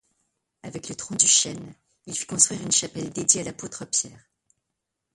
[0.63, 1.75] Avec le tronc du chêne
[2.07, 4.31] il fit construire une chapelle dédiée à l’apôtre Pierre.